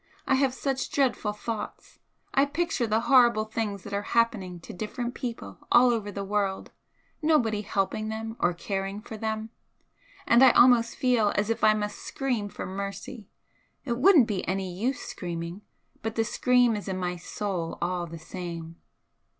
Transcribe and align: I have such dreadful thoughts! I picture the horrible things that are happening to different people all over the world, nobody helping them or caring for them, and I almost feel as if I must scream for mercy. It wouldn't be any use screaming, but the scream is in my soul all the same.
I 0.25 0.33
have 0.33 0.55
such 0.55 0.89
dreadful 0.89 1.31
thoughts! 1.33 1.99
I 2.33 2.45
picture 2.45 2.87
the 2.87 3.01
horrible 3.01 3.45
things 3.45 3.83
that 3.83 3.93
are 3.93 4.01
happening 4.17 4.59
to 4.61 4.73
different 4.73 5.13
people 5.13 5.59
all 5.71 5.91
over 5.93 6.11
the 6.11 6.23
world, 6.23 6.71
nobody 7.21 7.61
helping 7.61 8.09
them 8.09 8.35
or 8.39 8.51
caring 8.55 8.99
for 9.01 9.15
them, 9.15 9.51
and 10.25 10.41
I 10.43 10.49
almost 10.53 10.95
feel 10.95 11.33
as 11.35 11.51
if 11.51 11.63
I 11.63 11.75
must 11.75 11.99
scream 11.99 12.49
for 12.49 12.65
mercy. 12.65 13.29
It 13.85 13.99
wouldn't 13.99 14.25
be 14.27 14.43
any 14.47 14.73
use 14.73 15.01
screaming, 15.01 15.61
but 16.01 16.15
the 16.15 16.23
scream 16.23 16.75
is 16.75 16.87
in 16.87 16.97
my 16.97 17.15
soul 17.15 17.77
all 17.79 18.07
the 18.07 18.17
same. 18.17 18.77